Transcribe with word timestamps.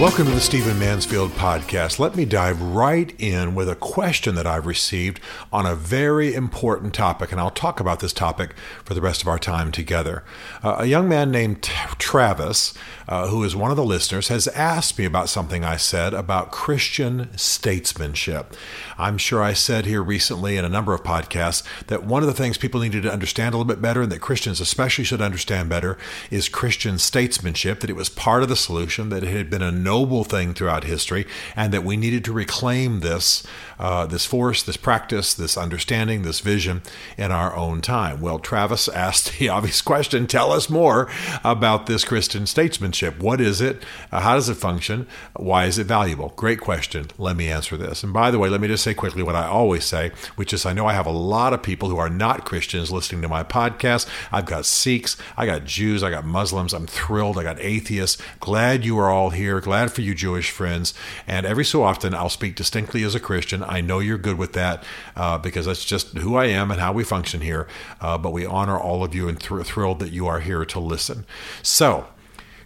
Welcome 0.00 0.26
to 0.26 0.30
the 0.30 0.40
Stephen 0.40 0.78
Mansfield 0.78 1.32
podcast. 1.32 1.98
Let 1.98 2.14
me 2.14 2.24
dive 2.24 2.62
right 2.62 3.12
in 3.18 3.56
with 3.56 3.68
a 3.68 3.74
question 3.74 4.36
that 4.36 4.46
I've 4.46 4.64
received 4.64 5.18
on 5.52 5.66
a 5.66 5.74
very 5.74 6.34
important 6.34 6.94
topic, 6.94 7.32
and 7.32 7.40
I'll 7.40 7.50
talk 7.50 7.80
about 7.80 7.98
this 7.98 8.12
topic 8.12 8.54
for 8.84 8.94
the 8.94 9.00
rest 9.00 9.22
of 9.22 9.28
our 9.28 9.40
time 9.40 9.72
together. 9.72 10.22
Uh, 10.62 10.76
a 10.78 10.86
young 10.86 11.08
man 11.08 11.32
named 11.32 11.64
Travis, 11.98 12.74
uh, 13.08 13.26
who 13.26 13.42
is 13.42 13.56
one 13.56 13.72
of 13.72 13.76
the 13.76 13.84
listeners, 13.84 14.28
has 14.28 14.46
asked 14.48 15.00
me 15.00 15.04
about 15.04 15.28
something 15.28 15.64
I 15.64 15.76
said 15.76 16.14
about 16.14 16.52
Christian 16.52 17.36
statesmanship. 17.36 18.54
I'm 18.98 19.18
sure 19.18 19.42
I 19.42 19.52
said 19.52 19.84
here 19.84 20.02
recently 20.02 20.56
in 20.56 20.64
a 20.64 20.68
number 20.68 20.94
of 20.94 21.02
podcasts 21.02 21.64
that 21.88 22.04
one 22.04 22.22
of 22.22 22.28
the 22.28 22.34
things 22.34 22.56
people 22.56 22.80
needed 22.80 23.02
to 23.02 23.12
understand 23.12 23.52
a 23.52 23.58
little 23.58 23.68
bit 23.68 23.82
better, 23.82 24.02
and 24.02 24.12
that 24.12 24.20
Christians 24.20 24.60
especially 24.60 25.02
should 25.02 25.20
understand 25.20 25.68
better, 25.68 25.98
is 26.30 26.48
Christian 26.48 26.98
statesmanship, 26.98 27.80
that 27.80 27.90
it 27.90 27.96
was 27.96 28.08
part 28.08 28.44
of 28.44 28.48
the 28.48 28.54
solution, 28.54 29.08
that 29.08 29.24
it 29.24 29.30
had 29.30 29.50
been 29.50 29.60
a 29.60 29.87
noble 29.88 30.22
thing 30.22 30.52
throughout 30.52 30.84
history, 30.84 31.26
and 31.56 31.72
that 31.72 31.82
we 31.82 31.96
needed 31.96 32.22
to 32.22 32.32
reclaim 32.32 33.00
this, 33.00 33.42
uh, 33.78 34.04
this 34.04 34.26
force, 34.26 34.62
this 34.62 34.76
practice, 34.76 35.32
this 35.32 35.56
understanding, 35.56 36.20
this 36.20 36.40
vision 36.40 36.82
in 37.16 37.32
our 37.32 37.56
own 37.56 37.80
time. 37.80 38.20
Well, 38.20 38.38
Travis 38.38 38.88
asked 39.06 39.38
the 39.38 39.48
obvious 39.48 39.80
question 39.80 40.26
tell 40.26 40.52
us 40.52 40.68
more 40.68 41.08
about 41.42 41.86
this 41.86 42.04
Christian 42.04 42.44
statesmanship. 42.46 43.18
What 43.18 43.40
is 43.40 43.62
it? 43.62 43.82
Uh, 44.12 44.20
how 44.20 44.34
does 44.34 44.50
it 44.50 44.56
function? 44.56 45.06
Why 45.36 45.64
is 45.64 45.78
it 45.78 45.86
valuable? 45.86 46.34
Great 46.36 46.60
question. 46.60 47.06
Let 47.16 47.36
me 47.36 47.48
answer 47.48 47.78
this. 47.78 48.02
And 48.02 48.12
by 48.12 48.30
the 48.30 48.38
way, 48.38 48.50
let 48.50 48.60
me 48.60 48.68
just 48.68 48.84
say 48.84 48.92
quickly 48.92 49.22
what 49.22 49.36
I 49.36 49.46
always 49.46 49.84
say, 49.84 50.10
which 50.36 50.52
is 50.52 50.66
I 50.66 50.74
know 50.74 50.86
I 50.86 50.92
have 50.92 51.06
a 51.06 51.10
lot 51.10 51.54
of 51.54 51.62
people 51.62 51.88
who 51.88 51.98
are 51.98 52.10
not 52.10 52.44
Christians 52.44 52.90
listening 52.90 53.22
to 53.22 53.28
my 53.28 53.42
podcast. 53.42 54.06
I've 54.30 54.44
got 54.44 54.66
Sikhs, 54.66 55.16
I 55.36 55.46
got 55.46 55.64
Jews, 55.64 56.02
I 56.02 56.10
got 56.10 56.26
Muslims. 56.26 56.74
I'm 56.74 56.86
thrilled. 56.86 57.38
I 57.38 57.42
got 57.42 57.60
atheists. 57.60 58.20
Glad 58.40 58.84
you 58.84 58.98
are 58.98 59.08
all 59.08 59.30
here 59.30 59.60
glad 59.68 59.77
for 59.86 60.02
you, 60.02 60.14
Jewish 60.14 60.50
friends. 60.50 60.94
And 61.26 61.46
every 61.46 61.64
so 61.64 61.84
often, 61.84 62.14
I'll 62.14 62.28
speak 62.28 62.56
distinctly 62.56 63.04
as 63.04 63.14
a 63.14 63.20
Christian. 63.20 63.62
I 63.62 63.80
know 63.80 64.00
you're 64.00 64.18
good 64.18 64.36
with 64.36 64.52
that 64.54 64.82
uh, 65.14 65.38
because 65.38 65.66
that's 65.66 65.84
just 65.84 66.18
who 66.18 66.36
I 66.36 66.46
am 66.46 66.70
and 66.70 66.80
how 66.80 66.92
we 66.92 67.04
function 67.04 67.40
here. 67.40 67.68
Uh, 68.00 68.18
but 68.18 68.32
we 68.32 68.44
honor 68.44 68.78
all 68.78 69.04
of 69.04 69.14
you 69.14 69.28
and 69.28 69.40
th- 69.40 69.66
thrilled 69.66 70.00
that 70.00 70.12
you 70.12 70.26
are 70.26 70.40
here 70.40 70.64
to 70.64 70.80
listen. 70.80 71.24
So, 71.62 72.08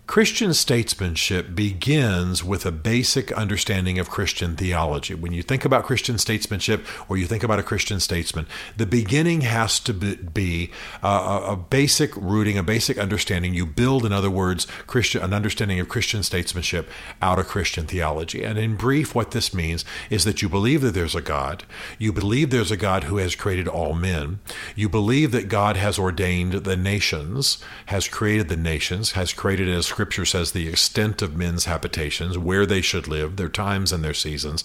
Christian 0.09 0.53
statesmanship 0.53 1.55
begins 1.55 2.43
with 2.43 2.67
a 2.67 2.73
basic 2.73 3.31
understanding 3.33 4.01
of 4.01 4.11
Christian 4.11 4.57
theology. 4.57 5.15
When 5.15 5.33
you 5.33 5.43
think 5.43 5.65
about 5.65 5.85
Christian 5.85 6.19
statesmanship 6.19 6.85
or 7.09 7.17
you 7.17 7.25
think 7.25 7.45
about 7.45 7.61
a 7.61 7.63
Christian 7.63 8.01
statesman, 8.01 8.47
the 8.77 8.85
beginning 8.85 9.43
has 9.43 9.79
to 9.81 9.95
be 9.95 10.71
uh, 11.05 11.47
a 11.47 11.57
basic 11.57 12.15
rooting, 12.17 12.59
a 12.59 12.65
basic 12.65 12.99
understanding. 12.99 13.55
You 13.55 13.65
build, 13.65 14.05
in 14.05 14.13
other 14.13 14.29
words, 14.29 14.67
Christian 14.87 15.23
an 15.23 15.33
understanding 15.33 15.79
of 15.79 15.89
Christian 15.89 16.25
statesmanship 16.25 16.91
out 17.23 17.39
of 17.39 17.47
Christian 17.47 17.87
theology. 17.87 18.43
And 18.43 18.59
in 18.59 18.75
brief, 18.75 19.15
what 19.15 19.31
this 19.31 19.55
means 19.55 19.85
is 20.11 20.25
that 20.25 20.43
you 20.43 20.49
believe 20.49 20.83
that 20.83 20.95
there's 20.95 21.15
a 21.15 21.23
God, 21.23 21.63
you 21.99 22.13
believe 22.13 22.51
there's 22.51 22.73
a 22.73 22.77
God 22.77 23.05
who 23.05 23.19
has 23.19 23.37
created 23.37 23.69
all 23.69 23.95
men, 23.95 24.41
you 24.75 24.89
believe 24.89 25.31
that 25.31 25.49
God 25.49 25.77
has 25.77 25.99
ordained 25.99 26.53
the 26.53 26.77
nations, 26.77 27.59
has 27.87 28.09
created 28.09 28.49
the 28.49 28.57
nations, 28.57 29.13
has 29.13 29.33
created 29.33 29.69
as 29.69 29.93
Scripture 30.03 30.25
says 30.25 30.51
the 30.51 30.67
extent 30.67 31.23
of 31.23 31.37
men's 31.37 31.67
habitations, 31.67 32.37
where 32.37 32.67
they 32.67 32.81
should 32.81 33.07
live, 33.07 33.37
their 33.37 33.49
times 33.49 33.93
and 33.93 34.03
their 34.03 34.13
seasons. 34.13 34.65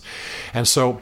And 0.52 0.68
so 0.68 1.02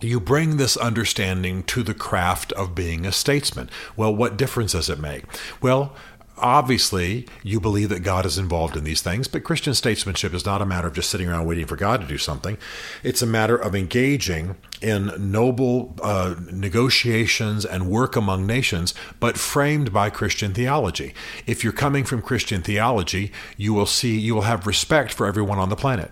you 0.00 0.20
bring 0.20 0.56
this 0.56 0.76
understanding 0.76 1.64
to 1.64 1.82
the 1.82 1.92
craft 1.92 2.52
of 2.52 2.76
being 2.76 3.04
a 3.04 3.10
statesman. 3.10 3.68
Well, 3.96 4.14
what 4.14 4.36
difference 4.36 4.70
does 4.70 4.88
it 4.88 5.00
make? 5.00 5.24
Well, 5.60 5.96
obviously 6.40 7.26
you 7.42 7.60
believe 7.60 7.88
that 7.90 8.00
God 8.00 8.26
is 8.26 8.38
involved 8.38 8.76
in 8.76 8.84
these 8.84 9.02
things, 9.02 9.28
but 9.28 9.44
Christian 9.44 9.74
statesmanship 9.74 10.34
is 10.34 10.44
not 10.44 10.62
a 10.62 10.66
matter 10.66 10.88
of 10.88 10.94
just 10.94 11.10
sitting 11.10 11.28
around 11.28 11.46
waiting 11.46 11.66
for 11.66 11.76
God 11.76 12.00
to 12.00 12.06
do 12.06 12.18
something. 12.18 12.58
It's 13.02 13.22
a 13.22 13.26
matter 13.26 13.56
of 13.56 13.74
engaging 13.74 14.56
in 14.80 15.12
noble 15.18 15.94
uh, 16.02 16.36
negotiations 16.50 17.64
and 17.64 17.88
work 17.88 18.16
among 18.16 18.46
nations, 18.46 18.94
but 19.18 19.36
framed 19.36 19.92
by 19.92 20.10
Christian 20.10 20.54
theology. 20.54 21.14
If 21.46 21.62
you're 21.62 21.72
coming 21.72 22.04
from 22.04 22.22
Christian 22.22 22.62
theology, 22.62 23.32
you 23.56 23.74
will 23.74 23.86
see 23.86 24.18
you 24.18 24.34
will 24.34 24.42
have 24.42 24.66
respect 24.66 25.12
for 25.12 25.26
everyone 25.26 25.58
on 25.58 25.68
the 25.68 25.76
planet. 25.76 26.10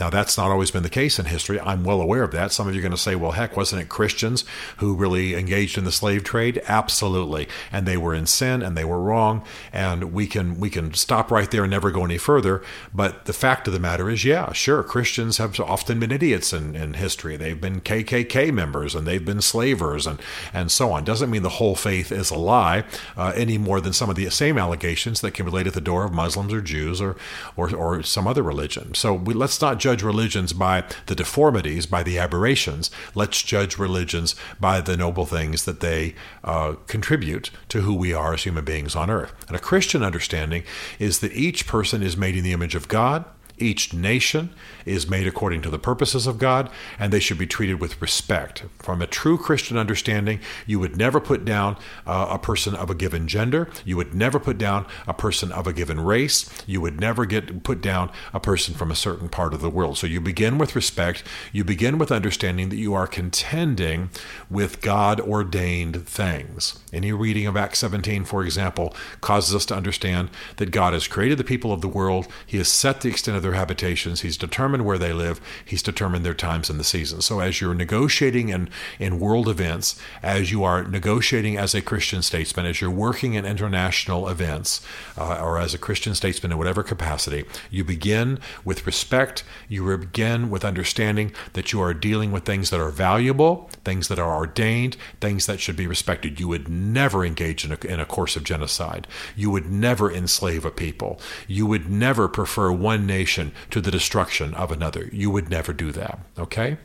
Now, 0.00 0.10
that's 0.10 0.38
not 0.38 0.50
always 0.50 0.70
been 0.70 0.82
the 0.82 0.88
case 0.88 1.18
in 1.18 1.26
history. 1.26 1.60
I'm 1.60 1.84
well 1.84 2.00
aware 2.00 2.22
of 2.22 2.32
that. 2.32 2.50
Some 2.50 2.66
of 2.66 2.74
you 2.74 2.80
are 2.80 2.82
going 2.82 2.92
to 2.92 2.98
say, 2.98 3.14
well, 3.14 3.32
heck, 3.32 3.56
wasn't 3.56 3.82
it 3.82 3.88
Christians 3.88 4.44
who 4.78 4.94
really 4.94 5.34
engaged 5.34 5.76
in 5.76 5.84
the 5.84 5.92
slave 5.92 6.24
trade? 6.24 6.62
Absolutely. 6.66 7.46
And 7.70 7.86
they 7.86 7.96
were 7.96 8.14
in 8.14 8.26
sin 8.26 8.62
and 8.62 8.76
they 8.76 8.84
were 8.84 9.00
wrong. 9.00 9.44
And 9.72 10.12
we 10.12 10.26
can 10.26 10.58
we 10.58 10.70
can 10.70 10.94
stop 10.94 11.30
right 11.30 11.50
there 11.50 11.64
and 11.64 11.70
never 11.70 11.90
go 11.90 12.04
any 12.04 12.18
further. 12.18 12.62
But 12.94 13.26
the 13.26 13.32
fact 13.32 13.66
of 13.66 13.74
the 13.74 13.80
matter 13.80 14.08
is, 14.08 14.24
yeah, 14.24 14.52
sure, 14.52 14.82
Christians 14.82 15.36
have 15.36 15.60
often 15.60 16.00
been 16.00 16.10
idiots 16.10 16.52
in, 16.52 16.74
in 16.74 16.94
history. 16.94 17.36
They've 17.36 17.60
been 17.60 17.80
KKK 17.80 18.52
members 18.52 18.94
and 18.94 19.06
they've 19.06 19.24
been 19.24 19.42
slavers 19.42 20.06
and, 20.06 20.20
and 20.54 20.70
so 20.70 20.92
on. 20.92 21.04
Doesn't 21.04 21.30
mean 21.30 21.42
the 21.42 21.48
whole 21.50 21.76
faith 21.76 22.10
is 22.10 22.30
a 22.30 22.38
lie 22.38 22.84
uh, 23.16 23.32
any 23.36 23.58
more 23.58 23.80
than 23.80 23.92
some 23.92 24.08
of 24.08 24.16
the 24.16 24.28
same 24.30 24.56
allegations 24.56 25.20
that 25.20 25.34
can 25.34 25.46
be 25.46 25.52
laid 25.52 25.66
at 25.66 25.74
the 25.74 25.80
door 25.80 26.04
of 26.04 26.12
Muslims 26.12 26.52
or 26.52 26.62
Jews 26.62 27.00
or, 27.00 27.16
or, 27.56 27.74
or 27.74 28.02
some 28.02 28.26
other 28.26 28.42
religion. 28.42 28.94
So 28.94 29.12
we, 29.12 29.34
let's 29.34 29.60
not 29.60 29.78
judge 29.82 30.02
religions 30.04 30.52
by 30.52 30.84
the 31.06 31.14
deformities, 31.16 31.86
by 31.86 32.04
the 32.04 32.16
aberrations. 32.16 32.88
Let's 33.16 33.42
judge 33.42 33.78
religions 33.78 34.36
by 34.60 34.80
the 34.80 34.96
noble 34.96 35.26
things 35.26 35.64
that 35.64 35.80
they 35.80 36.14
uh, 36.44 36.74
contribute 36.86 37.50
to 37.70 37.80
who 37.80 37.92
we 37.92 38.14
are 38.14 38.32
as 38.32 38.44
human 38.44 38.64
beings 38.64 38.94
on 38.94 39.10
earth. 39.10 39.34
And 39.48 39.56
a 39.56 39.60
Christian 39.60 40.04
understanding 40.04 40.62
is 41.00 41.18
that 41.18 41.32
each 41.32 41.66
person 41.66 42.00
is 42.00 42.16
made 42.16 42.36
in 42.36 42.44
the 42.44 42.52
image 42.52 42.76
of 42.76 42.86
God 42.86 43.24
each 43.62 43.94
nation 43.94 44.50
is 44.84 45.08
made 45.08 45.26
according 45.26 45.62
to 45.62 45.70
the 45.70 45.78
purposes 45.78 46.26
of 46.26 46.38
God, 46.38 46.70
and 46.98 47.12
they 47.12 47.20
should 47.20 47.38
be 47.38 47.46
treated 47.46 47.80
with 47.80 48.00
respect. 48.02 48.64
From 48.78 49.00
a 49.00 49.06
true 49.06 49.38
Christian 49.38 49.78
understanding, 49.78 50.40
you 50.66 50.78
would 50.80 50.96
never 50.96 51.20
put 51.20 51.44
down 51.44 51.76
uh, 52.06 52.26
a 52.30 52.38
person 52.38 52.74
of 52.74 52.90
a 52.90 52.94
given 52.94 53.28
gender. 53.28 53.68
You 53.84 53.96
would 53.96 54.14
never 54.14 54.38
put 54.38 54.58
down 54.58 54.86
a 55.06 55.14
person 55.14 55.52
of 55.52 55.66
a 55.66 55.72
given 55.72 56.00
race. 56.00 56.48
You 56.66 56.80
would 56.80 57.00
never 57.00 57.24
get 57.24 57.62
put 57.62 57.80
down 57.80 58.10
a 58.32 58.40
person 58.40 58.74
from 58.74 58.90
a 58.90 58.96
certain 58.96 59.28
part 59.28 59.54
of 59.54 59.60
the 59.60 59.70
world. 59.70 59.98
So 59.98 60.06
you 60.06 60.20
begin 60.20 60.58
with 60.58 60.76
respect. 60.76 61.22
You 61.52 61.64
begin 61.64 61.98
with 61.98 62.12
understanding 62.12 62.68
that 62.70 62.76
you 62.76 62.94
are 62.94 63.06
contending 63.06 64.10
with 64.50 64.80
God 64.80 65.20
ordained 65.20 66.06
things. 66.06 66.78
Any 66.92 67.12
reading 67.12 67.46
of 67.46 67.56
Acts 67.56 67.78
17, 67.78 68.24
for 68.24 68.44
example, 68.44 68.94
causes 69.20 69.54
us 69.54 69.66
to 69.66 69.76
understand 69.76 70.30
that 70.56 70.70
God 70.70 70.92
has 70.92 71.08
created 71.08 71.38
the 71.38 71.44
people 71.44 71.72
of 71.72 71.80
the 71.80 71.88
world. 71.88 72.26
He 72.46 72.58
has 72.58 72.68
set 72.68 73.00
the 73.00 73.08
extent 73.08 73.36
of 73.36 73.42
their 73.42 73.51
habitations. 73.52 74.20
He's 74.20 74.36
determined 74.36 74.84
where 74.84 74.98
they 74.98 75.12
live. 75.12 75.40
He's 75.64 75.82
determined 75.82 76.24
their 76.24 76.34
times 76.34 76.70
and 76.70 76.78
the 76.78 76.84
seasons. 76.84 77.26
So 77.26 77.40
as 77.40 77.60
you're 77.60 77.74
negotiating 77.74 78.48
in, 78.50 78.68
in 78.98 79.20
world 79.20 79.48
events, 79.48 80.00
as 80.22 80.50
you 80.50 80.64
are 80.64 80.84
negotiating 80.84 81.56
as 81.56 81.74
a 81.74 81.82
Christian 81.82 82.22
statesman, 82.22 82.66
as 82.66 82.80
you're 82.80 82.90
working 82.90 83.34
in 83.34 83.44
international 83.44 84.28
events, 84.28 84.80
uh, 85.16 85.40
or 85.42 85.58
as 85.58 85.74
a 85.74 85.78
Christian 85.78 86.14
statesman 86.14 86.52
in 86.52 86.58
whatever 86.58 86.82
capacity, 86.82 87.44
you 87.70 87.84
begin 87.84 88.38
with 88.64 88.86
respect. 88.86 89.44
You 89.68 89.96
begin 89.96 90.50
with 90.50 90.64
understanding 90.64 91.32
that 91.54 91.72
you 91.72 91.80
are 91.80 91.94
dealing 91.94 92.32
with 92.32 92.44
things 92.44 92.70
that 92.70 92.80
are 92.80 92.90
valuable, 92.90 93.70
things 93.84 94.08
that 94.08 94.18
are 94.18 94.36
ordained, 94.36 94.96
things 95.20 95.46
that 95.46 95.60
should 95.60 95.76
be 95.76 95.86
respected. 95.86 96.38
You 96.38 96.48
would 96.48 96.68
never 96.68 97.24
engage 97.24 97.64
in 97.64 97.72
a, 97.72 97.86
in 97.86 98.00
a 98.00 98.06
course 98.06 98.36
of 98.36 98.44
genocide. 98.44 99.06
You 99.36 99.50
would 99.50 99.70
never 99.70 100.10
enslave 100.10 100.64
a 100.64 100.70
people. 100.70 101.20
You 101.48 101.66
would 101.66 101.90
never 101.90 102.28
prefer 102.28 102.70
one 102.70 103.06
nation 103.06 103.31
to 103.70 103.80
the 103.80 103.90
destruction 103.90 104.54
of 104.54 104.70
another. 104.70 105.08
You 105.12 105.30
would 105.30 105.48
never 105.48 105.72
do 105.72 105.92
that. 105.92 106.18
Okay? 106.38 106.76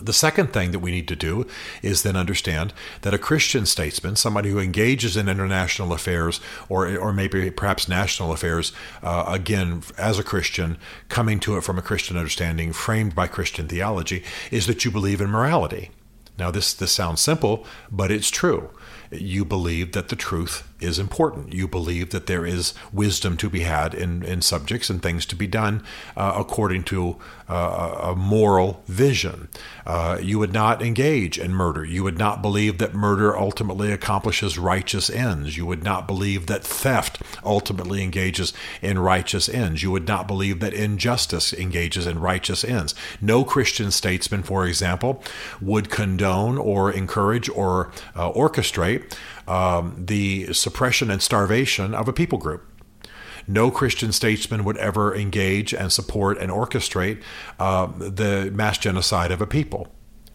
The 0.00 0.12
second 0.12 0.52
thing 0.52 0.72
that 0.72 0.78
we 0.80 0.90
need 0.90 1.06
to 1.08 1.16
do 1.16 1.46
is 1.82 2.02
then 2.02 2.16
understand 2.16 2.72
that 3.02 3.14
a 3.14 3.18
Christian 3.18 3.66
statesman, 3.66 4.16
somebody 4.16 4.50
who 4.50 4.58
engages 4.58 5.16
in 5.16 5.28
international 5.28 5.92
affairs 5.92 6.40
or, 6.68 6.96
or 6.96 7.12
maybe 7.12 7.50
perhaps 7.50 7.88
national 7.88 8.32
affairs, 8.32 8.72
uh, 9.02 9.24
again, 9.28 9.82
as 9.98 10.18
a 10.18 10.24
Christian, 10.24 10.78
coming 11.08 11.38
to 11.40 11.56
it 11.56 11.62
from 11.62 11.78
a 11.78 11.82
Christian 11.82 12.16
understanding, 12.16 12.72
framed 12.72 13.14
by 13.14 13.26
Christian 13.26 13.68
theology, 13.68 14.24
is 14.50 14.66
that 14.66 14.84
you 14.84 14.90
believe 14.90 15.20
in 15.20 15.30
morality. 15.30 15.90
Now, 16.38 16.50
this, 16.50 16.72
this 16.72 16.92
sounds 16.92 17.20
simple, 17.20 17.66
but 17.90 18.10
it's 18.10 18.30
true. 18.30 18.70
You 19.12 19.44
believe 19.44 19.92
that 19.92 20.08
the 20.08 20.16
truth 20.16 20.66
is 20.82 20.98
important. 20.98 21.52
You 21.52 21.68
believe 21.68 22.10
that 22.10 22.26
there 22.26 22.44
is 22.44 22.74
wisdom 22.92 23.36
to 23.38 23.48
be 23.48 23.60
had 23.60 23.94
in, 23.94 24.22
in 24.22 24.42
subjects 24.42 24.90
and 24.90 25.02
things 25.02 25.24
to 25.26 25.36
be 25.36 25.46
done 25.46 25.84
uh, 26.16 26.34
according 26.36 26.84
to 26.84 27.16
uh, 27.48 27.98
a 28.02 28.16
moral 28.16 28.82
vision. 28.88 29.48
Uh, 29.86 30.18
you 30.20 30.38
would 30.38 30.52
not 30.52 30.82
engage 30.82 31.38
in 31.38 31.52
murder. 31.52 31.84
You 31.84 32.02
would 32.02 32.18
not 32.18 32.42
believe 32.42 32.78
that 32.78 32.94
murder 32.94 33.36
ultimately 33.36 33.92
accomplishes 33.92 34.58
righteous 34.58 35.08
ends. 35.10 35.56
You 35.56 35.66
would 35.66 35.84
not 35.84 36.06
believe 36.06 36.46
that 36.46 36.64
theft 36.64 37.22
ultimately 37.44 38.02
engages 38.02 38.52
in 38.80 38.98
righteous 38.98 39.48
ends. 39.48 39.82
You 39.82 39.90
would 39.90 40.08
not 40.08 40.26
believe 40.26 40.60
that 40.60 40.74
injustice 40.74 41.52
engages 41.52 42.06
in 42.06 42.18
righteous 42.18 42.64
ends. 42.64 42.94
No 43.20 43.44
Christian 43.44 43.90
statesman, 43.90 44.42
for 44.42 44.66
example, 44.66 45.22
would 45.60 45.90
condone 45.90 46.58
or 46.58 46.90
encourage 46.90 47.48
or 47.50 47.92
uh, 48.16 48.30
um, 49.46 49.94
the 49.98 50.52
suppression 50.52 51.10
and 51.10 51.22
starvation 51.22 51.94
of 51.94 52.08
a 52.08 52.12
people 52.12 52.38
group. 52.38 52.68
No 53.46 53.70
Christian 53.70 54.12
statesman 54.12 54.64
would 54.64 54.76
ever 54.76 55.14
engage 55.14 55.74
and 55.74 55.92
support 55.92 56.38
and 56.38 56.50
orchestrate 56.50 57.22
uh, 57.58 57.86
the 57.96 58.50
mass 58.52 58.78
genocide 58.78 59.32
of 59.32 59.40
a 59.40 59.46
people. 59.46 59.88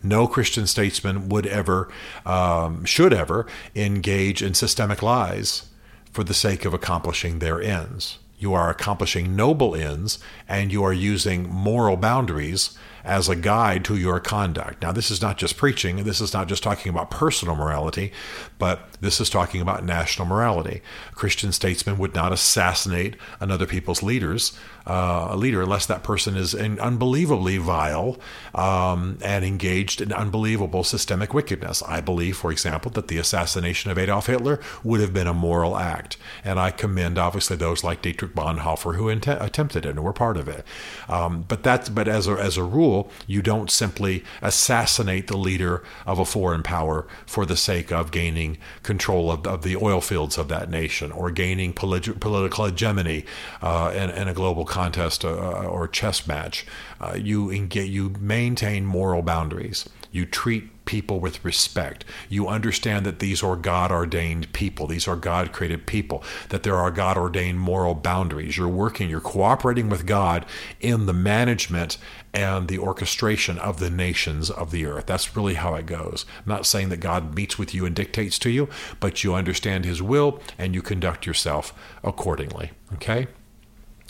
No 0.04 0.28
Christian 0.28 0.68
statesman 0.68 1.30
would 1.30 1.48
ever, 1.48 1.90
um, 2.26 2.86
should 2.86 3.14
ever, 3.14 3.48
engage 3.76 4.44
in 4.44 4.54
systemic 4.54 5.02
lies 5.02 5.70
for 6.12 6.24
the 6.24 6.34
sake 6.34 6.66
of 6.66 6.74
accomplishing 6.74 7.40
their 7.40 7.62
ends. 7.62 8.20
You 8.38 8.54
are 8.54 8.70
accomplishing 8.70 9.36
noble 9.36 9.76
ends 9.76 10.20
and 10.48 10.72
you 10.72 10.84
are 10.84 10.94
using 10.94 11.50
moral 11.50 11.98
boundaries 11.98 12.78
as 13.08 13.30
a 13.30 13.36
guide 13.36 13.86
to 13.86 13.96
your 13.96 14.20
conduct. 14.20 14.82
Now, 14.82 14.92
this 14.92 15.10
is 15.10 15.22
not 15.22 15.38
just 15.38 15.56
preaching, 15.56 16.04
this 16.04 16.20
is 16.20 16.34
not 16.34 16.48
just 16.48 16.62
talking 16.62 16.90
about 16.90 17.10
personal 17.10 17.56
morality, 17.56 18.12
but 18.60 18.82
this 19.00 19.22
is 19.22 19.30
talking 19.30 19.62
about 19.62 19.86
national 19.86 20.28
morality. 20.28 20.82
Christian 21.14 21.52
statesmen 21.52 21.98
would 21.98 22.14
not 22.14 22.34
assassinate 22.34 23.16
another 23.40 23.66
people's 23.66 24.04
leaders, 24.04 24.58
uh, 24.86 25.30
a 25.32 25.38
leader, 25.38 25.62
unless 25.62 25.86
that 25.86 26.04
person 26.04 26.36
is 26.36 26.54
unbelievably 26.54 27.58
vile 27.58 28.18
um, 28.54 29.18
and 29.24 29.46
engaged 29.46 30.02
in 30.02 30.12
unbelievable 30.12 30.84
systemic 30.84 31.34
wickedness. 31.34 31.82
I 31.84 32.02
believe, 32.02 32.36
for 32.36 32.52
example, 32.52 32.92
that 32.92 33.08
the 33.08 33.18
assassination 33.18 33.90
of 33.90 33.98
Adolf 33.98 34.28
Hitler 34.28 34.60
would 34.84 35.00
have 35.00 35.14
been 35.14 35.28
a 35.28 35.34
moral 35.34 35.78
act, 35.78 36.18
and 36.44 36.60
I 36.60 36.72
commend 36.72 37.18
obviously 37.18 37.56
those 37.56 37.84
like 37.84 38.02
Dietrich 38.02 38.34
Bonhoeffer 38.34 38.96
who 38.96 39.08
int- 39.08 39.28
attempted 39.28 39.86
it 39.86 39.92
and 39.92 40.04
were 40.04 40.14
part 40.14 40.36
of 40.36 40.48
it. 40.48 40.66
Um, 41.08 41.46
but 41.48 41.64
that's 41.64 41.88
but 41.90 42.08
as 42.08 42.28
a, 42.28 42.34
as 42.34 42.58
a 42.58 42.64
rule 42.64 42.97
rule, 42.98 43.12
you 43.28 43.42
don't 43.42 43.70
simply 43.72 44.24
assassinate 44.42 45.28
the 45.28 45.38
leader 45.38 45.84
of 46.06 46.20
a 46.20 46.26
foreign 46.26 46.64
power 46.64 47.08
for 47.26 47.46
the 47.46 47.56
sake 47.56 47.92
of 47.92 48.12
gaining 48.12 48.58
control 48.84 49.32
of, 49.32 49.46
of 49.46 49.64
the 49.64 49.76
oil 49.76 50.02
fields 50.02 50.38
of 50.38 50.48
that 50.48 50.70
nation 50.70 51.12
or 51.12 51.32
gaining 51.32 51.74
polit- 51.74 52.20
political 52.20 52.66
hegemony 52.66 53.26
uh, 53.62 53.92
in, 53.96 54.10
in, 54.10 54.28
a 54.28 54.34
global 54.34 54.66
contest 54.66 55.24
uh, 55.24 55.30
or 55.30 55.88
chess 55.88 56.28
match. 56.28 56.66
Uh, 57.00 57.16
you, 57.20 57.52
engage, 57.52 57.90
you 57.90 58.10
maintain 58.20 58.86
moral 58.86 59.22
boundaries. 59.22 59.88
You 60.12 60.26
treat 60.26 60.86
people 60.86 61.20
with 61.20 61.44
respect. 61.46 62.06
You 62.30 62.48
understand 62.48 63.06
that 63.06 63.20
these 63.20 63.44
are 63.44 63.56
God 63.56 63.92
ordained 63.92 64.52
people, 64.54 64.88
these 64.88 65.08
are 65.08 65.16
God 65.16 65.54
created 65.54 65.86
people, 65.86 66.24
that 66.50 66.64
there 66.64 66.78
are 66.78 66.90
God 66.90 67.18
ordained 67.18 67.60
moral 67.60 67.94
boundaries. 67.94 68.58
You're 68.58 68.68
working, 68.68 69.10
you're 69.10 69.20
cooperating 69.20 69.90
with 69.90 70.08
God 70.08 70.46
in 70.80 71.06
the 71.06 71.14
management 71.14 71.98
and 72.34 72.68
the 72.68 72.80
orchestration 72.80 73.60
of 73.60 73.80
the 73.80 73.90
nations 73.90 74.50
of 74.50 74.72
the 74.72 74.86
earth. 74.86 75.06
That's 75.06 75.36
really 75.36 75.56
how 75.56 75.76
it 75.76 75.86
goes. 75.86 76.26
I'm 76.38 76.50
not 76.50 76.66
saying 76.66 76.90
that 76.90 76.98
God 76.98 77.36
meets 77.36 77.60
with 77.60 77.74
you 77.74 77.86
and 77.86 77.96
dictates 77.96 78.40
to 78.40 78.50
you, 78.50 78.70
but 79.00 79.24
you 79.24 79.36
understand 79.36 79.86
his 79.86 80.02
will 80.02 80.40
and 80.58 80.74
you 80.74 80.82
conduct 80.82 81.26
yourself 81.26 81.74
accordingly. 82.04 82.72
Okay? 82.94 83.28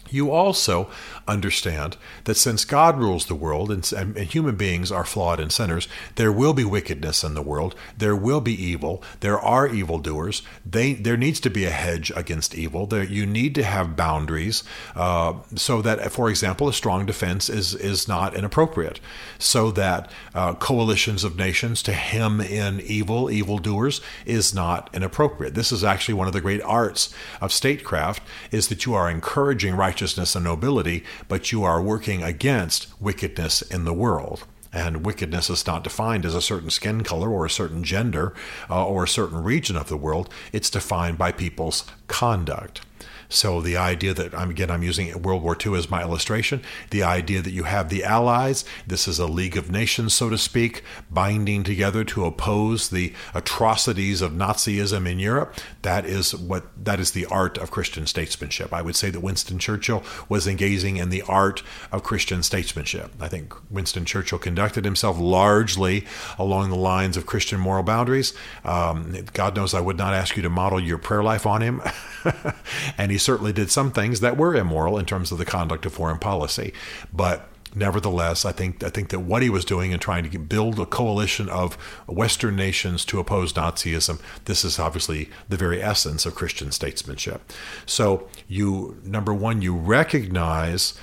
You 0.10 0.32
also 0.32 0.90
understand 1.28 1.98
that 2.24 2.36
since 2.36 2.66
God 2.66 2.98
rules 2.98 3.26
the 3.26 3.36
world 3.36 3.72
and, 3.72 3.92
and, 3.94 4.18
human 4.18 4.56
beings 4.56 4.92
are 4.92 5.06
flawed 5.06 5.40
and 5.40 5.52
sinners, 5.52 5.88
there 6.16 6.32
will 6.32 6.54
be 6.54 6.64
wickedness 6.64 7.24
in 7.24 7.34
the 7.34 7.42
world. 7.42 7.76
There 7.98 8.16
will 8.16 8.42
be 8.42 8.54
evil. 8.54 9.04
There 9.20 9.40
are 9.40 9.68
evildoers. 9.68 10.42
They, 10.66 10.94
there 10.94 11.18
needs 11.18 11.40
to 11.42 11.50
be 11.50 11.66
a 11.66 11.72
hedge 11.72 12.12
against 12.16 12.56
evil. 12.56 12.88
There, 12.88 13.04
you 13.04 13.26
need 13.26 13.56
to 13.56 13.64
have 13.64 13.96
boundaries 13.96 14.64
uh, 14.96 15.34
so 15.56 15.82
that, 15.82 16.12
for 16.12 16.30
example, 16.30 16.68
a 16.68 16.74
strong 16.74 17.06
defense 17.06 17.50
is, 17.50 17.74
is 17.76 18.08
not 18.08 18.36
inappropriate, 18.36 19.00
so 19.40 19.72
that 19.72 20.12
uh, 20.34 20.54
coalitions 20.56 21.24
of 21.24 21.38
nations 21.38 21.82
to 21.84 21.94
hem 21.94 22.42
in 22.42 22.82
evil, 22.82 23.30
evildoers, 23.32 24.02
is 24.26 24.54
not 24.54 24.90
inappropriate. 24.94 25.54
This 25.54 25.72
is 25.72 25.84
actually 25.84 26.16
one 26.16 26.28
of 26.28 26.34
the 26.34 26.42
great 26.42 26.62
arts 26.62 27.14
of 27.42 27.52
statecraft, 27.52 28.24
is 28.52 28.68
that 28.68 28.86
you 28.86 28.94
are 28.94 29.10
encouraging 29.10 29.76
righteousness 29.76 29.97
righteousness 29.98 30.36
and 30.36 30.46
nobility, 30.46 31.04
but 31.28 31.52
you 31.52 31.64
are 31.64 31.82
working 31.82 32.22
against 32.22 32.88
wickedness 33.02 33.64
in 33.64 33.84
the 33.84 33.94
world. 33.94 34.46
And 34.72 35.04
wickedness 35.04 35.50
is 35.50 35.66
not 35.66 35.84
defined 35.84 36.24
as 36.24 36.36
a 36.36 36.42
certain 36.42 36.70
skin 36.70 37.02
color 37.02 37.32
or 37.32 37.48
a 37.48 37.50
certain 37.50 37.84
gender 37.84 38.36
uh, 38.70 38.86
or 38.86 39.06
a 39.06 39.08
certain 39.08 39.44
region 39.44 39.76
of 39.76 39.90
the 39.90 39.98
world. 39.98 40.32
It's 40.54 40.70
defined 40.70 41.18
by 41.18 41.32
people's 41.32 41.84
conduct. 42.06 42.82
So 43.30 43.62
the 43.62 43.78
idea 43.78 44.14
that 44.14 44.34
I'm 44.34 44.50
again 44.50 44.72
I'm 44.72 44.84
using 44.84 45.22
World 45.22 45.44
War 45.44 45.58
II 45.64 45.76
as 45.76 45.90
my 45.90 46.02
illustration, 46.02 46.62
the 46.90 47.04
idea 47.04 47.42
that 47.42 47.52
you 47.52 47.64
have 47.64 47.90
the 47.90 48.04
Allies, 48.04 48.64
this 48.86 49.08
is 49.08 49.20
a 49.20 49.28
League 49.28 49.58
of 49.58 49.70
Nations, 49.70 50.14
so 50.14 50.30
to 50.30 50.38
speak, 50.38 50.84
binding 51.12 51.64
together 51.64 52.04
to 52.06 52.26
oppose 52.26 52.90
the 52.90 53.14
atrocities 53.34 54.22
of 54.22 54.32
Nazism 54.32 55.10
in 55.10 55.20
Europe. 55.20 55.56
That 55.82 56.06
is 56.06 56.36
what 56.36 56.66
that 56.84 57.00
is 57.00 57.12
the 57.12 57.26
art 57.26 57.58
of 57.58 57.72
Christian 57.72 58.06
statesmanship. 58.08 58.74
I 58.74 58.82
would 58.82 58.96
say 58.96 59.10
that 59.10 59.20
Winston 59.20 59.60
Churchill 59.60 60.04
was 60.30 60.48
engaging 60.48 60.98
in 60.98 61.10
the 61.10 61.24
art 61.24 61.64
of 61.92 62.04
Christian 62.04 62.44
statesmanship. 62.44 63.12
I 63.20 63.28
think 63.28 63.54
Winston 63.70 64.06
Churchill 64.06 64.40
conducted 64.40 64.86
himself 64.86 65.20
largely 65.20 66.06
along 66.40 66.70
the 66.70 66.76
lines 66.76 67.18
of 67.18 67.26
Christian 67.26 67.60
moral 67.60 67.84
boundaries. 67.84 68.34
Um, 68.64 69.16
God 69.34 69.56
knows 69.56 69.74
I 69.74 69.82
would 69.82 69.98
not 69.98 70.14
ask 70.14 70.36
you 70.36 70.44
to 70.44 70.50
model 70.50 70.80
your 70.80 70.98
prayer 70.98 71.24
life 71.24 71.46
on 71.46 71.62
him, 71.62 71.82
and 72.98 73.12
he 73.12 73.17
he 73.18 73.20
certainly 73.20 73.52
did 73.52 73.72
some 73.72 73.92
things 73.92 74.20
that 74.20 74.38
were 74.38 74.56
immoral 74.56 74.96
in 75.00 75.04
terms 75.04 75.32
of 75.32 75.40
the 75.40 75.46
conduct 75.46 75.88
of 75.88 75.94
foreign 75.94 76.20
policy. 76.20 76.72
But 77.12 77.50
nevertheless, 77.74 78.46
I 78.46 78.52
think 78.52 78.84
I 78.84 78.92
think 78.92 79.10
that 79.10 79.22
what 79.22 79.42
he 79.42 79.50
was 79.50 79.66
doing 79.66 79.92
in 79.92 79.98
trying 79.98 80.30
to 80.30 80.38
build 80.38 80.80
a 80.80 80.86
coalition 80.86 81.50
of 81.50 81.74
Western 82.06 82.56
nations 82.56 83.04
to 83.06 83.20
oppose 83.20 83.54
Nazism, 83.54 84.22
this 84.46 84.64
is 84.64 84.78
obviously 84.78 85.32
the 85.50 85.58
very 85.58 85.82
essence 85.82 86.28
of 86.28 86.36
Christian 86.36 86.72
statesmanship. 86.72 87.42
So 87.88 88.28
you 88.48 89.02
number 89.04 89.34
one, 89.34 89.64
you 89.64 89.76
recognize 89.76 90.94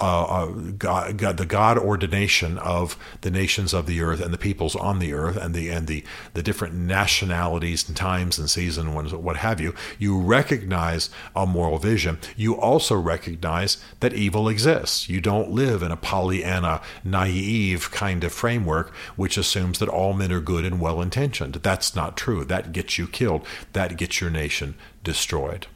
uh, 0.00 0.24
uh, 0.24 0.46
God, 0.46 1.18
God, 1.18 1.36
the 1.36 1.46
God 1.46 1.78
ordination 1.78 2.58
of 2.58 2.96
the 3.20 3.30
nations 3.30 3.74
of 3.74 3.86
the 3.86 4.00
earth 4.00 4.20
and 4.20 4.32
the 4.32 4.38
peoples 4.38 4.74
on 4.76 4.98
the 4.98 5.12
earth 5.12 5.36
and 5.36 5.54
the 5.54 5.68
and 5.68 5.86
the 5.86 6.04
the 6.32 6.42
different 6.42 6.74
nationalities 6.74 7.86
and 7.88 7.96
times 7.96 8.38
and 8.38 8.48
seasons 8.48 9.12
what 9.12 9.36
have 9.36 9.60
you. 9.60 9.74
You 9.98 10.20
recognize 10.20 11.10
a 11.34 11.46
moral 11.46 11.78
vision. 11.78 12.18
You 12.36 12.54
also 12.58 12.96
recognize 12.96 13.78
that 14.00 14.14
evil 14.14 14.48
exists. 14.48 15.08
You 15.08 15.20
don't 15.20 15.50
live 15.50 15.82
in 15.82 15.92
a 15.92 15.96
Pollyanna, 15.96 16.80
naive 17.02 17.90
kind 17.90 18.24
of 18.24 18.32
framework 18.32 18.92
which 19.16 19.36
assumes 19.36 19.78
that 19.78 19.88
all 19.88 20.12
men 20.12 20.32
are 20.32 20.40
good 20.40 20.64
and 20.64 20.80
well 20.80 21.00
intentioned. 21.00 21.54
That's 21.54 21.94
not 21.94 22.16
true. 22.16 22.44
That 22.44 22.72
gets 22.72 22.98
you 22.98 23.06
killed. 23.06 23.46
That 23.72 23.96
gets 23.96 24.20
your 24.20 24.30
nation 24.30 24.74
destroyed. 25.02 25.66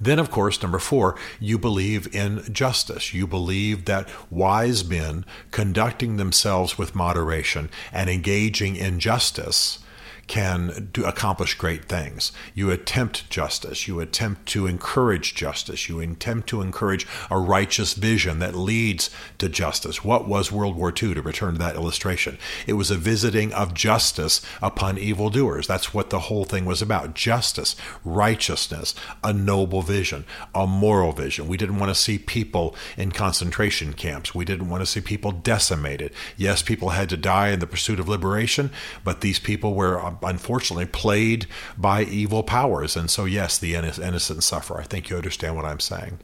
Then, 0.00 0.18
of 0.18 0.30
course, 0.30 0.62
number 0.62 0.78
four, 0.78 1.16
you 1.40 1.58
believe 1.58 2.14
in 2.14 2.42
justice. 2.52 3.12
You 3.12 3.26
believe 3.26 3.84
that 3.86 4.08
wise 4.30 4.84
men 4.84 5.24
conducting 5.50 6.16
themselves 6.16 6.78
with 6.78 6.94
moderation 6.94 7.70
and 7.92 8.08
engaging 8.08 8.76
in 8.76 9.00
justice 9.00 9.80
can 10.28 10.90
do, 10.92 11.04
accomplish 11.04 11.54
great 11.54 11.86
things. 11.86 12.32
You 12.54 12.70
attempt 12.70 13.28
justice. 13.30 13.88
You 13.88 13.98
attempt 14.00 14.46
to 14.50 14.66
encourage 14.66 15.34
justice. 15.34 15.88
You 15.88 16.00
attempt 16.00 16.48
to 16.50 16.60
encourage 16.60 17.06
a 17.30 17.38
righteous 17.38 17.94
vision 17.94 18.38
that 18.38 18.54
leads 18.54 19.10
to 19.38 19.48
justice. 19.48 20.04
What 20.04 20.28
was 20.28 20.52
World 20.52 20.76
War 20.76 20.90
II, 20.90 21.14
to 21.14 21.22
return 21.22 21.54
to 21.54 21.58
that 21.58 21.74
illustration? 21.74 22.38
It 22.66 22.74
was 22.74 22.90
a 22.90 22.96
visiting 22.96 23.52
of 23.52 23.74
justice 23.74 24.42
upon 24.62 24.98
evildoers. 24.98 25.66
That's 25.66 25.92
what 25.94 26.10
the 26.10 26.20
whole 26.20 26.44
thing 26.44 26.64
was 26.64 26.82
about 26.82 27.14
justice, 27.14 27.74
righteousness, 28.04 28.94
a 29.24 29.32
noble 29.32 29.82
vision, 29.82 30.24
a 30.54 30.66
moral 30.66 31.12
vision. 31.12 31.48
We 31.48 31.56
didn't 31.56 31.78
want 31.78 31.90
to 31.90 32.00
see 32.00 32.18
people 32.18 32.76
in 32.96 33.12
concentration 33.12 33.94
camps. 33.94 34.34
We 34.34 34.44
didn't 34.44 34.68
want 34.68 34.82
to 34.82 34.86
see 34.86 35.00
people 35.00 35.32
decimated. 35.32 36.12
Yes, 36.36 36.62
people 36.62 36.90
had 36.90 37.08
to 37.08 37.16
die 37.16 37.48
in 37.48 37.60
the 37.60 37.66
pursuit 37.66 37.98
of 37.98 38.08
liberation, 38.08 38.70
but 39.02 39.22
these 39.22 39.38
people 39.38 39.74
were 39.74 39.98
um, 40.04 40.17
unfortunately 40.22 40.86
played 40.86 41.46
by 41.76 42.02
evil 42.02 42.42
powers. 42.42 42.96
And 42.96 43.10
so, 43.10 43.24
yes, 43.24 43.58
the 43.58 43.74
innocent 43.74 44.42
suffer. 44.42 44.80
I 44.80 44.84
think 44.84 45.10
you 45.10 45.16
understand 45.16 45.56
what 45.56 45.64
I'm 45.64 45.80
saying. 45.80 46.18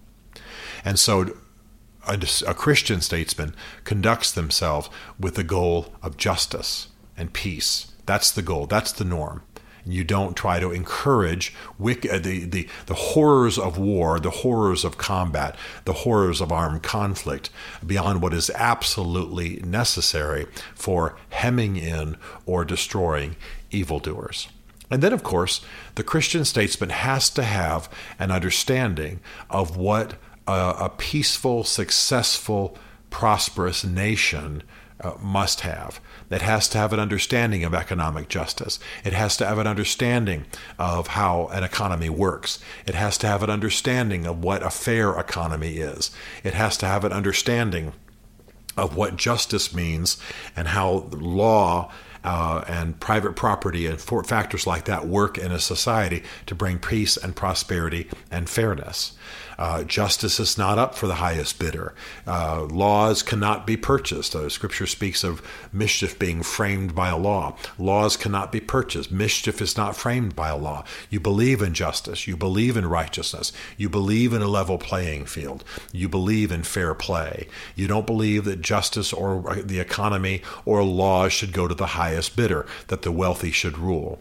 And 0.85 0.99
so, 0.99 1.37
a, 2.07 2.19
a 2.47 2.55
Christian 2.55 3.01
statesman 3.01 3.55
conducts 3.85 4.31
themselves 4.31 4.91
with 5.19 5.37
the 5.37 5.45
goal 5.45 5.95
of 6.03 6.17
justice 6.17 6.89
and 7.17 7.33
peace. 7.33 7.93
That's 8.07 8.31
the 8.31 8.43
goal. 8.43 8.67
That's 8.67 8.93
the 8.93 9.05
norm. 9.05 9.43
You 9.87 10.05
don't 10.05 10.35
try 10.35 10.61
to 10.61 10.71
encourage 10.71 11.55
uh, 11.79 12.19
the, 12.19 12.45
the, 12.45 12.69
the 12.87 12.95
horrors 12.95 13.59
of 13.59 13.77
war, 13.77 14.19
the 14.19 14.31
horrors 14.31 14.85
of 14.85 14.97
combat, 14.97 15.57
the 15.85 15.93
horrors 15.93 16.41
of 16.41 16.51
armed 16.51 16.83
conflict 16.83 17.51
beyond 17.87 18.23
what 18.23 18.33
is 18.33 18.51
absolutely 18.51 19.57
necessary 19.63 20.47
for 20.75 21.17
hemming 21.31 21.77
in 21.77 22.17
or 22.47 22.65
destroying 22.65 23.37
evildoers. 23.71 24.49
And 24.91 25.03
then, 25.03 25.13
of 25.13 25.23
course, 25.23 25.61
the 25.97 26.05
Christian 26.05 26.45
statesman 26.45 26.91
has 26.91 27.29
to 27.31 27.43
have 27.43 27.91
an 28.19 28.31
understanding 28.31 29.21
of 29.51 29.77
what 29.77 30.15
a, 30.47 30.75
a 30.79 30.93
peaceful, 30.97 31.65
successful, 31.65 32.77
prosperous 33.11 33.85
nation 33.85 34.63
uh, 35.01 35.15
must 35.21 35.61
have. 35.61 36.01
It 36.31 36.43
has 36.43 36.69
to 36.71 36.79
have 36.79 36.93
an 36.93 37.01
understanding 37.01 37.65
of 37.65 37.75
economic 37.75 38.29
justice. 38.29 38.79
It 39.05 39.13
has 39.13 39.37
to 39.39 39.47
have 39.47 39.59
an 39.59 39.67
understanding 39.67 40.47
of 40.79 41.09
how 41.09 41.49
an 41.49 41.65
economy 41.65 42.09
works. 42.09 42.59
It 42.87 42.95
has 42.95 43.19
to 43.19 43.27
have 43.27 43.43
an 43.43 43.51
understanding 43.51 44.27
of 44.27 44.43
what 44.43 44.63
a 44.63 44.71
fair 44.71 45.19
economy 45.19 45.77
is. 45.77 46.11
It 46.43 46.55
has 46.55 46.77
to 46.79 46.87
have 46.87 47.05
an 47.05 47.13
understanding 47.13 47.93
of 48.77 48.97
what 48.97 49.17
justice 49.17 49.75
means 49.75 50.17
and 50.57 50.69
how 50.69 51.09
law 51.13 51.93
uh, 52.25 52.65
and 52.67 52.99
private 52.99 53.37
property 53.37 53.87
and 53.87 54.01
factors 54.01 54.67
like 54.67 54.87
that 54.87 55.07
work 55.07 55.37
in 55.37 55.53
a 55.53 55.61
society 55.61 56.23
to 56.47 56.55
bring 56.55 56.79
peace 56.79 57.17
and 57.17 57.37
prosperity 57.37 58.09
and 58.31 58.49
fairness. 58.49 59.13
Uh, 59.59 59.85
justice 59.85 60.41
is 60.41 60.59
not 60.59 60.79
up 60.79 60.95
for 60.95 61.07
the 61.07 61.17
highest 61.17 61.59
bidder. 61.59 61.95
Uh, 62.27 62.65
laws 62.65 63.23
cannot 63.23 63.67
be 63.67 63.77
purchased. 63.77 64.35
Uh, 64.35 64.49
scripture 64.49 64.87
speaks 64.87 65.25
of 65.25 65.43
mischief 65.73 66.19
being 66.19 66.43
framed 66.43 66.95
by 66.95 67.09
a 67.09 67.17
law. 67.17 67.57
Laws 67.79 68.17
cannot 68.17 68.53
be 68.53 68.61
purchased. 68.61 69.11
Mischief 69.11 69.61
is 69.61 69.77
not 69.77 69.97
framed 69.97 70.35
by 70.35 70.49
a 70.49 70.57
law. 70.57 70.85
You 71.11 71.21
believe 71.21 71.63
in 71.63 71.75
justice. 71.75 72.27
You 72.27 72.37
believe 72.37 72.77
in 72.77 72.87
righteousness. 72.87 73.53
You 73.77 73.89
believe 73.89 74.33
in 74.33 74.43
a 74.43 74.49
level 74.49 74.79
playing 74.79 75.27
field. 75.27 75.65
You 75.93 76.09
believe 76.09 76.51
in 76.53 76.63
fair 76.63 76.95
play. 76.95 77.49
You 77.75 77.87
don't 77.87 78.07
believe 78.07 78.45
that 78.45 78.61
justice 78.61 79.13
or 79.13 79.57
the 79.57 79.81
economy 79.81 80.43
or 80.65 80.83
law 80.83 81.29
should 81.29 81.53
go 81.53 81.69
to 81.69 81.75
the 81.75 81.87
highest 81.87 82.37
bidder, 82.37 82.67
that 82.89 83.03
the 83.03 83.13
wealthy 83.13 83.51
should 83.51 83.79
rule. 83.79 84.21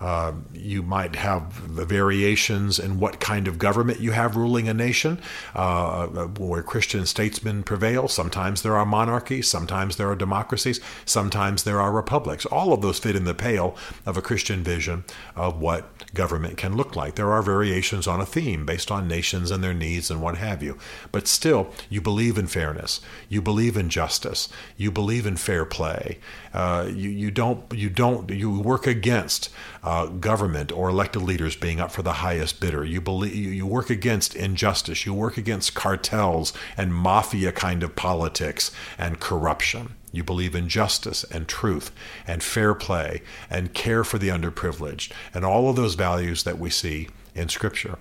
Uh, 0.00 0.32
you 0.54 0.82
might 0.82 1.14
have 1.16 1.76
the 1.76 1.84
variations 1.84 2.78
in 2.78 2.98
what 2.98 3.20
kind 3.20 3.46
of 3.46 3.58
government 3.58 4.00
you 4.00 4.12
have 4.12 4.34
ruling 4.34 4.68
a 4.68 4.74
nation, 4.74 5.20
uh, 5.54 6.06
where 6.06 6.62
Christian 6.62 7.04
statesmen 7.04 7.62
prevail. 7.62 8.08
Sometimes 8.08 8.62
there 8.62 8.76
are 8.76 8.86
monarchies, 8.86 9.48
sometimes 9.48 9.96
there 9.96 10.08
are 10.08 10.16
democracies, 10.16 10.80
sometimes 11.04 11.64
there 11.64 11.80
are 11.80 11.92
republics. 11.92 12.46
All 12.46 12.72
of 12.72 12.80
those 12.80 12.98
fit 12.98 13.14
in 13.14 13.24
the 13.24 13.34
pale 13.34 13.76
of 14.06 14.16
a 14.16 14.22
Christian 14.22 14.62
vision 14.62 15.04
of 15.36 15.60
what 15.60 16.14
government 16.14 16.56
can 16.56 16.76
look 16.76 16.96
like. 16.96 17.16
There 17.16 17.32
are 17.32 17.42
variations 17.42 18.06
on 18.06 18.20
a 18.20 18.26
theme 18.26 18.64
based 18.64 18.90
on 18.90 19.06
nations 19.06 19.50
and 19.50 19.62
their 19.62 19.74
needs 19.74 20.10
and 20.10 20.22
what 20.22 20.38
have 20.38 20.62
you. 20.62 20.78
But 21.12 21.28
still, 21.28 21.72
you 21.90 22.00
believe 22.00 22.38
in 22.38 22.46
fairness, 22.46 23.00
you 23.28 23.42
believe 23.42 23.76
in 23.76 23.90
justice, 23.90 24.48
you 24.76 24.90
believe 24.90 25.26
in 25.26 25.36
fair 25.36 25.64
play. 25.64 26.18
Uh, 26.54 26.88
you, 26.88 27.10
you 27.10 27.30
don't 27.30 27.72
you 27.72 27.90
don't 27.90 28.30
you 28.30 28.58
work 28.58 28.86
against 28.86 29.50
uh, 29.82 29.89
Uh, 29.90 30.06
government 30.06 30.70
or 30.70 30.88
elected 30.88 31.20
leaders 31.20 31.56
being 31.56 31.80
up 31.80 31.90
for 31.90 32.02
the 32.02 32.22
highest 32.22 32.60
bidder. 32.60 32.84
You 32.84 33.00
believe 33.00 33.34
you 33.34 33.66
work 33.66 33.90
against 33.90 34.36
injustice. 34.36 35.04
You 35.04 35.12
work 35.12 35.36
against 35.36 35.74
cartels 35.74 36.52
and 36.76 36.94
mafia 36.94 37.50
kind 37.50 37.82
of 37.82 37.96
politics 37.96 38.70
and 38.96 39.18
corruption. 39.18 39.96
You 40.12 40.22
believe 40.22 40.54
in 40.54 40.68
justice 40.68 41.24
and 41.24 41.48
truth 41.48 41.90
and 42.24 42.40
fair 42.40 42.72
play 42.72 43.22
and 43.50 43.74
care 43.74 44.04
for 44.04 44.16
the 44.16 44.28
underprivileged 44.28 45.10
and 45.34 45.44
all 45.44 45.68
of 45.68 45.74
those 45.74 45.96
values 45.96 46.44
that 46.44 46.60
we 46.60 46.70
see 46.70 47.08
in 47.34 47.48
Scripture. 47.48 47.98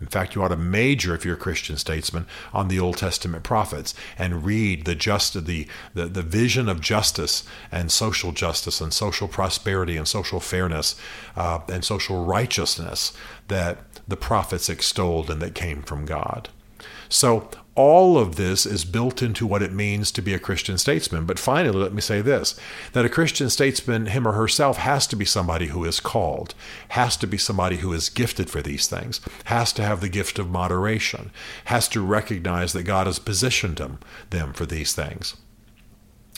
In 0.00 0.06
fact, 0.06 0.34
you 0.34 0.42
ought 0.42 0.48
to 0.48 0.56
major, 0.56 1.14
if 1.14 1.24
you're 1.24 1.34
a 1.34 1.38
Christian 1.38 1.76
statesman, 1.76 2.26
on 2.52 2.68
the 2.68 2.78
Old 2.78 2.98
Testament 2.98 3.42
prophets 3.42 3.94
and 4.16 4.44
read 4.44 4.84
the 4.84 4.94
just 4.94 5.44
the, 5.44 5.66
the, 5.94 6.06
the 6.06 6.22
vision 6.22 6.68
of 6.68 6.80
justice 6.80 7.44
and 7.72 7.90
social 7.90 8.32
justice 8.32 8.80
and 8.80 8.92
social 8.92 9.28
prosperity 9.28 9.96
and 9.96 10.06
social 10.06 10.40
fairness 10.40 10.94
uh, 11.36 11.60
and 11.68 11.84
social 11.84 12.24
righteousness 12.24 13.12
that 13.48 13.78
the 14.06 14.16
prophets 14.16 14.68
extolled 14.68 15.30
and 15.30 15.42
that 15.42 15.54
came 15.54 15.82
from 15.82 16.04
God. 16.04 16.48
So 17.08 17.50
all 17.78 18.18
of 18.18 18.34
this 18.34 18.66
is 18.66 18.84
built 18.84 19.22
into 19.22 19.46
what 19.46 19.62
it 19.62 19.72
means 19.72 20.10
to 20.10 20.20
be 20.20 20.34
a 20.34 20.38
Christian 20.40 20.76
statesman. 20.78 21.26
But 21.26 21.38
finally, 21.38 21.78
let 21.78 21.92
me 21.92 22.00
say 22.00 22.20
this 22.20 22.58
that 22.92 23.04
a 23.04 23.08
Christian 23.08 23.48
statesman, 23.48 24.06
him 24.06 24.26
or 24.26 24.32
herself, 24.32 24.78
has 24.78 25.06
to 25.06 25.16
be 25.16 25.24
somebody 25.24 25.68
who 25.68 25.84
is 25.84 26.00
called, 26.00 26.54
has 26.88 27.16
to 27.18 27.26
be 27.28 27.38
somebody 27.38 27.76
who 27.76 27.92
is 27.92 28.08
gifted 28.08 28.50
for 28.50 28.60
these 28.60 28.88
things, 28.88 29.20
has 29.44 29.72
to 29.74 29.84
have 29.84 30.00
the 30.00 30.08
gift 30.08 30.40
of 30.40 30.50
moderation, 30.50 31.30
has 31.66 31.86
to 31.88 32.04
recognize 32.04 32.72
that 32.72 32.82
God 32.82 33.06
has 33.06 33.20
positioned 33.20 33.76
them, 33.76 34.00
them 34.30 34.52
for 34.52 34.66
these 34.66 34.92
things. 34.92 35.36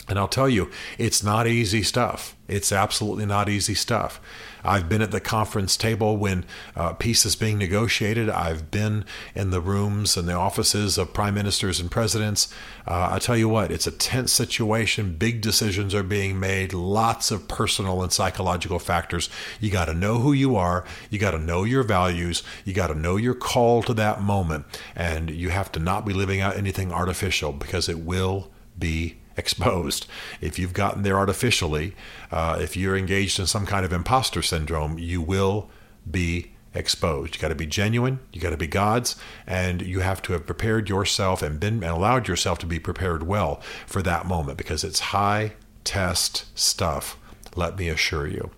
And 0.07 0.17
I'll 0.19 0.27
tell 0.27 0.49
you, 0.49 0.69
it's 0.97 1.23
not 1.23 1.47
easy 1.47 1.83
stuff. 1.83 2.35
It's 2.47 2.71
absolutely 2.71 3.25
not 3.25 3.47
easy 3.47 3.75
stuff. 3.75 4.19
I've 4.63 4.89
been 4.89 5.01
at 5.01 5.11
the 5.11 5.21
conference 5.21 5.77
table 5.77 6.17
when 6.17 6.45
uh, 6.75 6.93
peace 6.93 7.25
is 7.25 7.35
being 7.35 7.57
negotiated. 7.57 8.29
I've 8.29 8.69
been 8.69 9.05
in 9.33 9.51
the 9.51 9.61
rooms 9.61 10.17
and 10.17 10.27
the 10.27 10.33
offices 10.33 10.97
of 10.97 11.13
prime 11.13 11.33
ministers 11.33 11.79
and 11.79 11.89
presidents. 11.89 12.53
Uh, 12.85 13.09
I 13.11 13.19
tell 13.19 13.37
you 13.37 13.49
what, 13.49 13.71
it's 13.71 13.87
a 13.87 13.91
tense 13.91 14.31
situation. 14.31 15.15
Big 15.15 15.41
decisions 15.41 15.95
are 15.95 16.03
being 16.03 16.39
made, 16.39 16.73
lots 16.73 17.31
of 17.31 17.47
personal 17.47 18.03
and 18.03 18.11
psychological 18.11 18.79
factors. 18.79 19.29
You 19.59 19.71
got 19.71 19.85
to 19.85 19.93
know 19.93 20.19
who 20.19 20.33
you 20.33 20.55
are, 20.55 20.83
you 21.09 21.19
got 21.19 21.31
to 21.31 21.39
know 21.39 21.63
your 21.63 21.83
values, 21.83 22.43
you 22.65 22.73
got 22.73 22.87
to 22.87 22.95
know 22.95 23.15
your 23.15 23.35
call 23.35 23.81
to 23.83 23.93
that 23.95 24.21
moment, 24.21 24.65
and 24.95 25.31
you 25.31 25.49
have 25.49 25.71
to 25.71 25.79
not 25.79 26.05
be 26.05 26.13
living 26.13 26.41
out 26.41 26.57
anything 26.57 26.91
artificial 26.91 27.53
because 27.53 27.87
it 27.87 27.99
will 27.99 28.51
be 28.77 29.20
exposed. 29.37 30.05
If 30.39 30.59
you've 30.59 30.73
gotten 30.73 31.03
there 31.03 31.17
artificially, 31.17 31.95
uh, 32.31 32.57
if 32.61 32.75
you're 32.75 32.97
engaged 32.97 33.39
in 33.39 33.45
some 33.47 33.65
kind 33.65 33.85
of 33.85 33.93
imposter 33.93 34.41
syndrome, 34.41 34.97
you 34.99 35.21
will 35.21 35.69
be 36.09 36.51
exposed. 36.73 37.35
You 37.35 37.41
got 37.41 37.49
to 37.49 37.55
be 37.55 37.65
genuine, 37.65 38.19
you 38.31 38.39
got 38.39 38.51
to 38.51 38.57
be 38.57 38.67
God's, 38.67 39.15
and 39.45 39.81
you 39.81 39.99
have 39.99 40.21
to 40.23 40.33
have 40.33 40.45
prepared 40.45 40.89
yourself 40.89 41.41
and 41.41 41.59
been 41.59 41.83
and 41.83 41.91
allowed 41.91 42.27
yourself 42.27 42.59
to 42.59 42.65
be 42.65 42.79
prepared 42.79 43.23
well 43.23 43.61
for 43.85 44.01
that 44.01 44.25
moment 44.25 44.57
because 44.57 44.83
it's 44.83 44.99
high 44.99 45.53
test 45.83 46.45
stuff, 46.57 47.17
let 47.55 47.77
me 47.77 47.89
assure 47.89 48.27
you. 48.27 48.51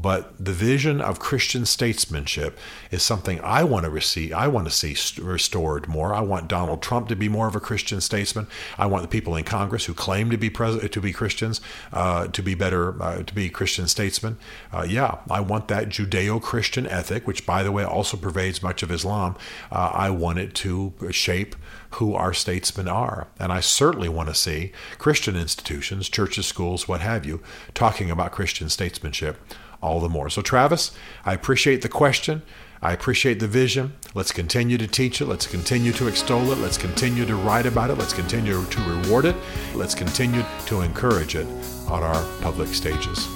But 0.00 0.32
the 0.38 0.52
vision 0.52 1.00
of 1.00 1.18
Christian 1.18 1.66
statesmanship 1.66 2.58
is 2.90 3.02
something 3.02 3.40
I 3.42 3.64
want 3.64 3.84
to 3.84 3.90
receive. 3.90 4.32
I 4.32 4.48
want 4.48 4.66
to 4.66 4.72
see 4.72 4.96
restored 5.20 5.88
more. 5.88 6.14
I 6.14 6.20
want 6.20 6.48
Donald 6.48 6.80
Trump 6.80 7.08
to 7.08 7.16
be 7.16 7.28
more 7.28 7.48
of 7.48 7.56
a 7.56 7.60
Christian 7.60 8.00
statesman. 8.00 8.46
I 8.78 8.86
want 8.86 9.02
the 9.02 9.08
people 9.08 9.36
in 9.36 9.44
Congress 9.44 9.84
who 9.84 9.94
claim 9.94 10.30
to 10.30 10.38
be 10.38 10.48
pres- 10.48 10.88
to 10.88 11.00
be 11.00 11.12
Christians 11.12 11.60
uh, 11.92 12.28
to 12.28 12.42
be 12.42 12.54
better 12.54 13.00
uh, 13.02 13.22
to 13.22 13.34
be 13.34 13.50
Christian 13.50 13.88
statesmen. 13.88 14.38
Uh, 14.72 14.86
yeah, 14.88 15.18
I 15.30 15.40
want 15.40 15.68
that 15.68 15.88
Judeo-Christian 15.88 16.86
ethic, 16.86 17.26
which 17.26 17.44
by 17.44 17.62
the 17.62 17.72
way 17.72 17.84
also 17.84 18.16
pervades 18.16 18.62
much 18.62 18.82
of 18.82 18.90
Islam. 18.90 19.36
Uh, 19.70 19.90
I 19.92 20.10
want 20.10 20.38
it 20.38 20.54
to 20.54 20.94
shape 21.10 21.56
who 21.94 22.14
our 22.14 22.32
statesmen 22.32 22.88
are. 22.88 23.26
And 23.38 23.52
I 23.52 23.60
certainly 23.60 24.08
want 24.08 24.28
to 24.28 24.34
see 24.34 24.72
Christian 24.98 25.36
institutions, 25.36 26.08
churches, 26.08 26.46
schools, 26.46 26.86
what 26.86 27.00
have 27.00 27.26
you, 27.26 27.42
talking 27.74 28.10
about 28.10 28.32
Christian 28.32 28.68
statesmanship 28.68 29.38
all 29.82 30.00
the 30.00 30.08
more. 30.08 30.28
So, 30.30 30.42
Travis, 30.42 30.92
I 31.24 31.32
appreciate 31.34 31.82
the 31.82 31.88
question. 31.88 32.42
I 32.82 32.92
appreciate 32.92 33.40
the 33.40 33.46
vision. 33.48 33.92
Let's 34.14 34.32
continue 34.32 34.78
to 34.78 34.86
teach 34.86 35.20
it. 35.20 35.26
Let's 35.26 35.46
continue 35.46 35.92
to 35.92 36.08
extol 36.08 36.50
it. 36.50 36.58
Let's 36.58 36.78
continue 36.78 37.26
to 37.26 37.36
write 37.36 37.66
about 37.66 37.90
it. 37.90 37.98
Let's 37.98 38.14
continue 38.14 38.64
to 38.64 38.80
reward 38.82 39.26
it. 39.26 39.36
Let's 39.74 39.94
continue 39.94 40.42
to 40.66 40.80
encourage 40.80 41.34
it 41.34 41.46
on 41.88 42.02
our 42.02 42.24
public 42.40 42.68
stages. 42.68 43.28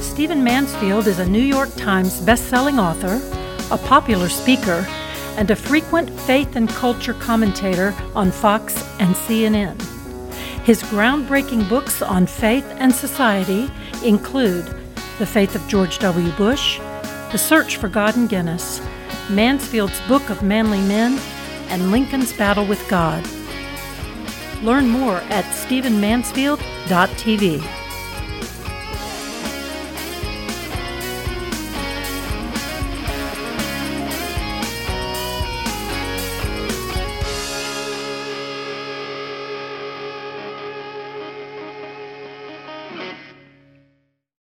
Stephen 0.00 0.44
Mansfield 0.44 1.08
is 1.08 1.18
a 1.18 1.28
New 1.28 1.42
York 1.42 1.74
Times 1.74 2.20
bestselling 2.20 2.78
author, 2.78 3.20
a 3.74 3.78
popular 3.78 4.28
speaker, 4.28 4.86
and 5.36 5.50
a 5.50 5.56
frequent 5.56 6.08
faith 6.20 6.54
and 6.54 6.68
culture 6.68 7.14
commentator 7.14 7.92
on 8.14 8.30
Fox 8.30 8.76
and 9.00 9.12
CNN. 9.16 9.93
His 10.64 10.82
groundbreaking 10.84 11.68
books 11.68 12.00
on 12.00 12.26
faith 12.26 12.64
and 12.78 12.90
society 12.90 13.70
include 14.02 14.64
The 15.18 15.26
Faith 15.26 15.54
of 15.54 15.68
George 15.68 15.98
W. 15.98 16.32
Bush, 16.32 16.78
The 17.32 17.36
Search 17.36 17.76
for 17.76 17.88
God 17.88 18.16
and 18.16 18.30
Guinness, 18.30 18.80
Mansfield's 19.28 20.00
Book 20.08 20.30
of 20.30 20.42
Manly 20.42 20.80
Men, 20.80 21.20
and 21.68 21.90
Lincoln's 21.90 22.32
Battle 22.32 22.64
with 22.64 22.82
God. 22.88 23.22
Learn 24.62 24.88
more 24.88 25.18
at 25.28 25.44
stephenmansfield.tv. 25.44 27.83